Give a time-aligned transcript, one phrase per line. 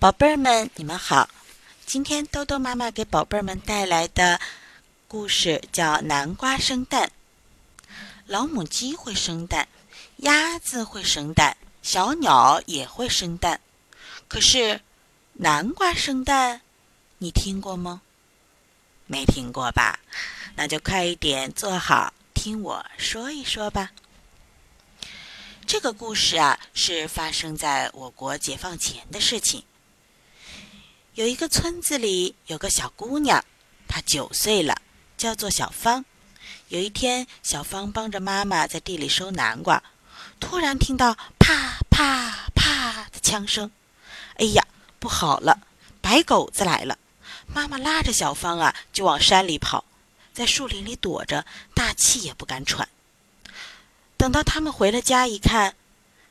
[0.00, 1.28] 宝贝儿们，你们好！
[1.84, 4.40] 今天豆豆妈妈给宝贝儿们带来的
[5.08, 7.10] 故事叫《南瓜生蛋》。
[8.24, 9.66] 老母鸡会生蛋，
[10.18, 13.60] 鸭子会生蛋，小鸟也会生蛋。
[14.28, 14.80] 可是，
[15.32, 16.60] 南瓜生蛋，
[17.18, 18.00] 你听过吗？
[19.06, 19.98] 没听过吧？
[20.54, 23.90] 那就快一点坐好，听我说一说吧。
[25.66, 29.64] 这个故事啊，是发生在我国解放前的事情。
[31.18, 33.44] 有一个村子里有个小姑娘，
[33.88, 34.80] 她九岁了，
[35.16, 36.04] 叫做小芳。
[36.68, 39.82] 有一天，小芳帮着妈妈在地里收南瓜，
[40.38, 43.68] 突然听到啪啪啪的枪声。
[44.34, 44.64] 哎呀，
[45.00, 45.58] 不好了，
[46.00, 46.96] 白狗子来了！
[47.52, 49.84] 妈妈拉着小芳啊，就往山里跑，
[50.32, 52.88] 在树林里躲着，大气也不敢喘。
[54.16, 55.74] 等到他们回了家，一看，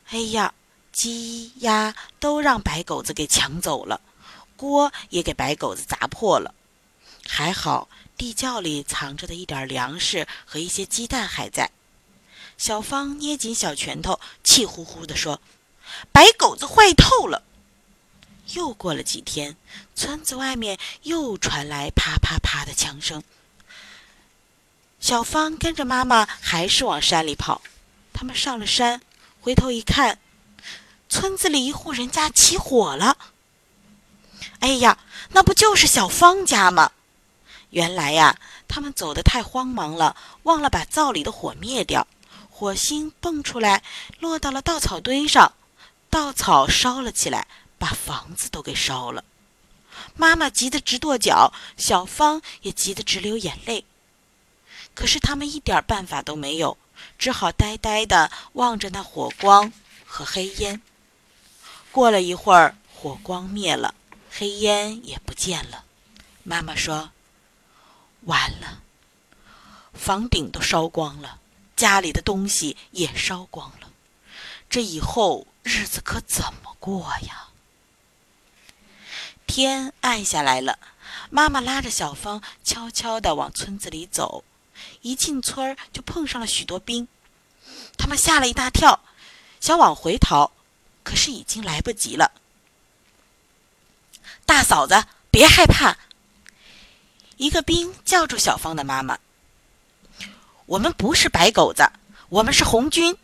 [0.08, 0.54] 哎呀，
[0.90, 4.00] 鸡鸭都让白狗子给抢走了。
[4.58, 6.52] 锅也给白狗子砸破了，
[7.24, 11.70] 还好地窖里藏着的一点粮食和一些鸡蛋还在。
[12.56, 15.40] 小芳捏紧小拳头，气呼呼地说
[16.10, 17.44] ：“白狗子坏透了！”
[18.54, 19.56] 又过了几天，
[19.94, 23.22] 村子外面又传来啪啪啪的枪声。
[24.98, 27.62] 小芳跟着妈妈还是往山里跑。
[28.12, 29.00] 他们上了山，
[29.40, 30.18] 回头一看，
[31.08, 33.16] 村子里一户人家起火了。
[34.60, 34.98] 哎呀，
[35.30, 36.92] 那不就是小芳家吗？
[37.70, 42.06] 原来呀，他们走得太慌忙了，忘了把灶里的火灭掉。
[42.50, 43.82] 火星蹦出来，
[44.18, 45.52] 落到了稻草堆上，
[46.10, 47.46] 稻草烧了起来，
[47.78, 49.22] 把房子都给烧了。
[50.16, 53.84] 妈妈急得直跺脚，小芳也急得直流眼泪。
[54.94, 56.76] 可是他们一点办法都没有，
[57.16, 59.72] 只好呆呆地望着那火光
[60.04, 60.82] 和黑烟。
[61.92, 63.94] 过了一会儿，火光灭了。
[64.38, 65.82] 黑烟也不见了，
[66.44, 67.10] 妈妈说
[68.22, 68.82] ：“完了，
[69.92, 71.40] 房顶都烧光了，
[71.74, 73.90] 家里的东西也烧光了，
[74.70, 77.48] 这以后日子可怎么过呀？”
[79.48, 80.78] 天暗下来了，
[81.30, 84.44] 妈妈拉着小芳悄悄地往村子里走，
[85.02, 87.08] 一进村就碰上了许多兵，
[87.96, 89.00] 他们吓了一大跳，
[89.60, 90.52] 想往回逃，
[91.02, 92.37] 可是已经来不及了。
[94.48, 95.94] 大嫂子，别害怕。
[97.36, 99.18] 一个兵叫住小芳的妈妈
[100.64, 101.86] ：“我们不是白狗子，
[102.30, 103.14] 我们是红军。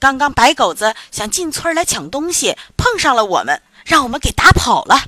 [0.00, 5.06] 刚刚白狗子想进村来抢东西，碰上了我们，让我们给打跑了。”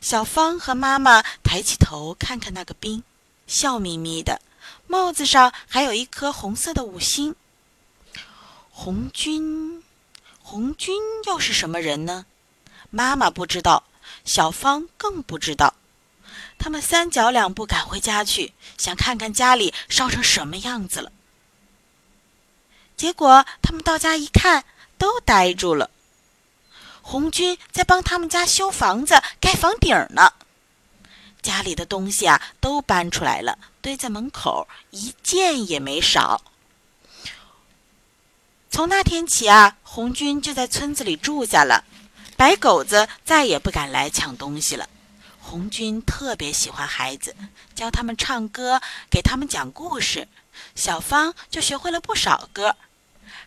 [0.00, 3.04] 小芳和妈妈抬起头看看那个兵，
[3.46, 4.40] 笑眯眯的，
[4.86, 7.36] 帽子上还有一颗红色的五星。
[8.70, 9.84] 红军，
[10.42, 10.96] 红军
[11.26, 12.24] 又是什么人呢？
[12.94, 13.82] 妈妈不知道，
[14.24, 15.74] 小芳更不知道。
[16.56, 21.10] 他们三脚两步赶回家去，想看看家里烧成什么样子了。
[22.96, 24.64] 结果他们到家一看，
[24.96, 25.90] 都呆住了。
[27.02, 30.32] 红军在帮他们家修房子、盖房顶呢。
[31.42, 36.40] 家里的东西啊，都搬出来了，堆在门口，一件也没少。
[38.70, 41.84] 从那天起啊，红军就在村子里住下了。
[42.36, 44.88] 白狗子再也不敢来抢东西了。
[45.40, 47.36] 红军特别喜欢孩子，
[47.74, 48.80] 教他们唱歌，
[49.10, 50.26] 给他们讲故事。
[50.74, 52.76] 小芳就学会了不少歌，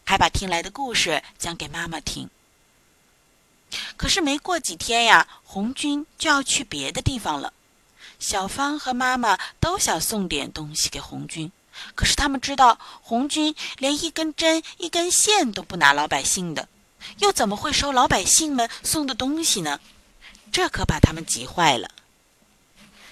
[0.03, 2.29] 还把听来的故事讲给妈妈听。
[3.97, 7.51] 可是没过几天呀，红军就要去别的地方了。
[8.19, 11.51] 小芳和妈妈都想送点东西给红军，
[11.95, 16.67] 可是他们知道红军连一根针、一根线都不拿老百姓的。
[17.19, 19.79] 又怎么会收老百姓们送的东西呢？
[20.51, 21.89] 这可把他们急坏了。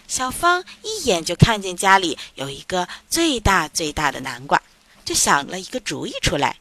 [0.08, 4.62] 小芳一眼就看见家里有一个最大最大的南瓜，
[5.04, 6.58] 就想了一个主意出来。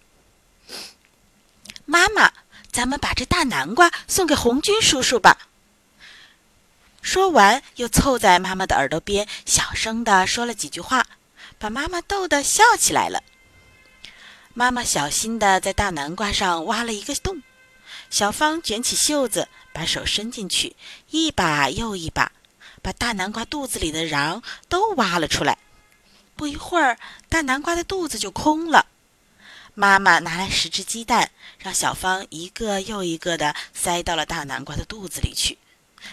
[1.85, 2.33] 妈妈，
[2.73, 5.37] 咱们把这大南瓜送给红军叔叔吧。
[7.03, 11.07] 说完，又凑在妈妈的耳朵边小声地说了几句话，
[11.59, 13.23] 把妈妈逗得笑起来了。
[14.57, 17.43] 妈妈小心地在大南瓜上挖了一个洞，
[18.09, 20.77] 小芳卷起袖子，把手伸进去，
[21.11, 22.31] 一把又一把，
[22.81, 25.59] 把大南瓜肚子里的瓤都挖了出来。
[26.37, 26.97] 不一会儿，
[27.29, 28.87] 大南瓜的肚子就空了。
[29.75, 35.59] 妈妈拿来十只鸡蛋，让小芳一个又一个地塞到了大南瓜的肚子里去，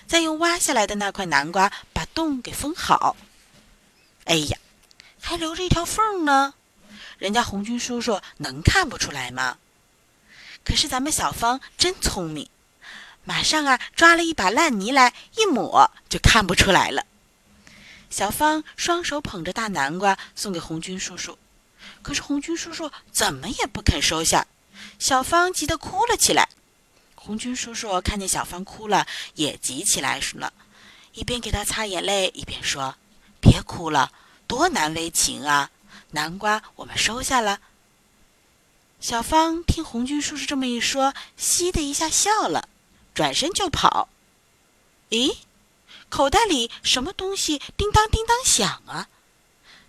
[0.08, 3.16] 再用挖下来的那块南瓜把洞给封好。
[4.26, 4.58] 哎呀，
[5.22, 6.56] 还留着一条缝呢。
[7.22, 9.60] 人家红军叔叔能看不出来吗？
[10.64, 12.50] 可是咱们小芳真聪明，
[13.24, 17.06] 马上啊抓了一把烂泥来一抹，就看不出来了。
[18.10, 21.38] 小芳双手捧着大南瓜送给红军叔叔，
[22.02, 24.48] 可是红军叔叔怎么也不肯收下。
[24.98, 26.50] 小芳急得哭了起来。
[27.14, 30.52] 红军叔叔看见小芳哭了，也急起来了，
[31.14, 32.96] 一边给她擦眼泪，一边说
[33.40, 34.12] ：“别哭了，
[34.48, 35.70] 多难为情啊！
[36.12, 37.60] 南瓜我们收下了。”
[39.02, 42.70] 小芳听红军叔叔这么一说，嘻的一下笑了，
[43.14, 44.10] 转身就跑。
[45.10, 45.38] 咦？
[46.10, 49.08] 口袋里什么东西叮当叮当响啊？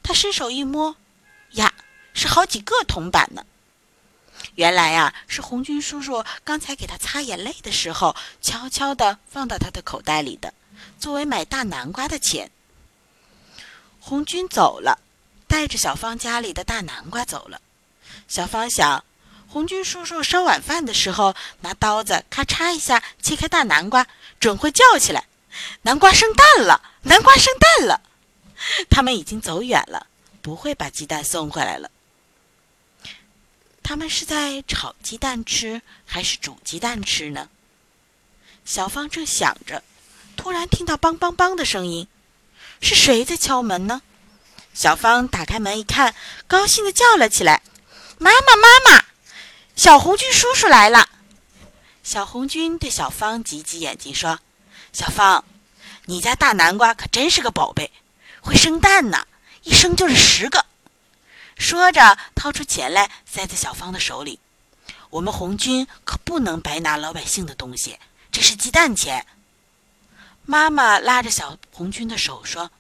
[0.03, 0.97] 他伸手一摸，
[1.53, 1.75] 呀，
[2.15, 3.45] 是好几个铜板呢。
[4.55, 10.55] 原来呀，是红军叔叔刚才给他擦眼泪的时候，悄悄地放到他的口袋里的，
[10.99, 12.51] 作为买大南瓜的钱。
[13.99, 15.02] 红军走了，
[15.53, 17.61] 带着小芳家里的大南瓜走了。
[18.27, 19.05] 小芳想，
[19.49, 24.07] 红军叔叔烧晚饭的时候，拿刀子咔嚓一下切开大南瓜，
[24.41, 25.27] 准会叫起来。
[25.83, 26.81] 南瓜生蛋了！
[27.03, 28.01] 南瓜生蛋了！
[28.89, 30.07] 他们已经走远了，
[30.41, 31.91] 不会把鸡蛋送回来了。
[33.83, 37.51] 他们是在炒鸡蛋吃，还是煮鸡蛋吃呢？
[38.65, 39.85] 小芳正想着，
[40.35, 42.09] 突然听到“梆梆梆”的声音，
[42.81, 44.01] 是谁在敲门呢？
[44.75, 46.15] 小芳打开门一看，
[46.47, 47.63] 高兴的叫了起来
[48.19, 49.05] ：“妈妈，妈妈！
[49.77, 51.09] 小红军叔叔来了！”
[52.03, 54.41] 小红军对小芳挤挤眼睛说。
[54.93, 55.45] 小芳，
[56.07, 57.91] 你家大南瓜可真是个宝贝，
[58.41, 59.27] 会生蛋呢，
[59.63, 60.67] 一生就是十个。
[61.57, 64.41] 说着，掏出钱来塞在小芳的手里。
[65.11, 67.99] 我们红军可不能白拿老百姓的东西，
[68.31, 69.27] 这是鸡蛋钱。
[70.45, 72.71] 妈妈拉着小红军的手说：“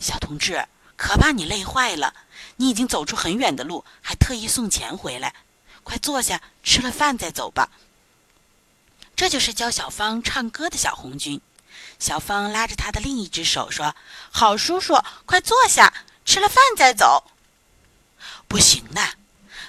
[0.00, 2.14] 小同志，可把你累坏了。
[2.56, 5.34] 你已经走出很远的路，还特意送钱回来。
[5.82, 7.70] 快坐下，吃了饭再走吧。”
[9.16, 11.40] 这就是教小芳唱歌的小红军。
[11.98, 13.94] 小芳拉着他的另一只手说
[14.30, 15.92] ：“好叔叔，快坐下，
[16.24, 17.30] 吃了饭再走。”
[18.48, 19.00] 不行的，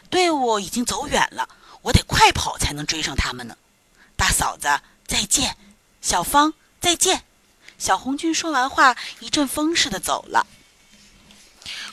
[0.10, 1.50] 队伍已经走远了，
[1.84, 3.56] 我得快跑才能追上他们呢。
[4.16, 5.58] 大嫂子再见，
[6.02, 7.24] 小芳再见。
[7.78, 10.48] 小红军说完话，一阵风似的走了。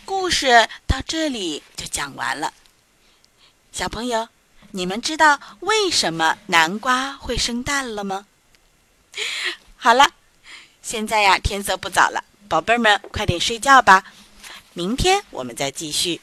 [0.04, 2.52] 故事到这里就讲完了，
[3.72, 4.28] 小朋友。
[4.74, 8.26] 你们知道为什么南瓜会生蛋了吗？
[9.76, 10.12] 好了，
[10.80, 14.04] 现在呀天色不早了，宝贝儿们快点睡觉吧，
[14.72, 16.22] 明天我们再继续。